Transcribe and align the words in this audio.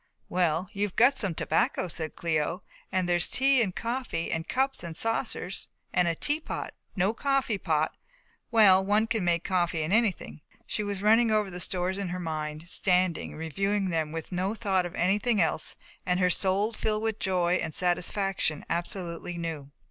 "Well, 0.29 0.67
you've 0.73 0.95
got 0.95 1.19
some 1.19 1.35
tobacco," 1.35 1.87
said 1.87 2.15
Cléo, 2.15 2.61
"and 2.91 3.07
there's 3.07 3.27
tea 3.27 3.61
and 3.61 3.75
coffee 3.75 4.31
and 4.31 4.47
cups 4.49 4.81
and 4.83 4.97
saucers, 4.97 5.67
and 5.93 6.07
a 6.07 6.15
teapot 6.15 6.73
no 6.95 7.13
coffeepot 7.13 7.91
well 8.49 8.83
one 8.83 9.05
can 9.05 9.23
make 9.23 9.43
coffee 9.43 9.83
in 9.83 9.91
anything" 9.91 10.41
She 10.65 10.81
was 10.81 11.03
running 11.03 11.29
over 11.29 11.51
the 11.51 11.59
stores 11.59 11.99
in 11.99 12.09
her 12.09 12.19
mind, 12.19 12.67
standing, 12.67 13.35
reviewing 13.35 13.91
them 13.91 14.11
with 14.11 14.31
no 14.31 14.55
thought 14.55 14.87
of 14.87 14.95
anything 14.95 15.39
else 15.39 15.75
and 16.03 16.19
her 16.19 16.31
soul 16.31 16.73
filled 16.73 17.03
with 17.03 17.17
a 17.17 17.19
joy 17.19 17.57
and 17.61 17.75
satisfaction 17.75 18.65
absolutely 18.71 19.37
new. 19.37 19.69